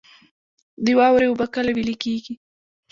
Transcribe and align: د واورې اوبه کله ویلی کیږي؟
د 0.85 0.87
واورې 0.99 1.27
اوبه 1.29 1.45
کله 1.55 1.69
ویلی 1.73 1.95
کیږي؟ 2.03 2.33